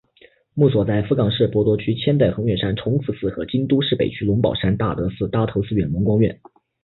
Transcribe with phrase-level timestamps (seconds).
[0.55, 6.39] 墓所在福冈市博多区千代横岳山崇福寺和京都市北区龙宝山大德寺搭头寺院龙光院。